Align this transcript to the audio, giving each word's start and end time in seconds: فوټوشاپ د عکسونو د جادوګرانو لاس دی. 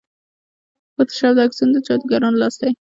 فوټوشاپ 0.93 1.33
د 1.35 1.39
عکسونو 1.45 1.71
د 1.75 1.77
جادوګرانو 1.87 2.39
لاس 2.41 2.55
دی. 2.61 2.71